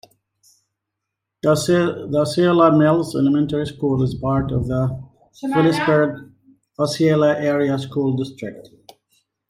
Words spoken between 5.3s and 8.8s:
Philipsburg-Osceola Area School District.